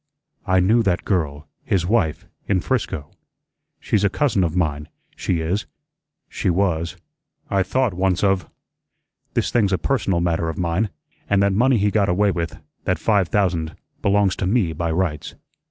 I 0.47 0.59
knew 0.59 0.81
that 0.81 1.05
girl 1.05 1.47
his 1.63 1.85
wife 1.85 2.25
in 2.47 2.59
Frisco. 2.61 3.11
She's 3.79 4.03
a 4.03 4.09
cousin 4.09 4.43
of 4.43 4.55
mine, 4.55 4.89
she 5.15 5.41
is 5.41 5.67
she 6.27 6.49
was 6.49 6.97
I 7.51 7.61
thought 7.61 7.93
once 7.93 8.23
of 8.23 8.49
This 9.35 9.51
thing's 9.51 9.71
a 9.71 9.77
personal 9.77 10.19
matter 10.19 10.49
of 10.49 10.57
mine 10.57 10.89
an' 11.29 11.39
that 11.41 11.53
money 11.53 11.77
he 11.77 11.91
got 11.91 12.09
away 12.09 12.31
with, 12.31 12.57
that 12.85 12.97
five 12.97 13.27
thousand, 13.27 13.75
belongs 14.01 14.35
to 14.37 14.47
me 14.47 14.73
by 14.73 14.89
rights. 14.89 15.35